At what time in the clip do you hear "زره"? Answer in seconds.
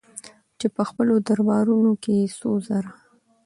2.67-2.91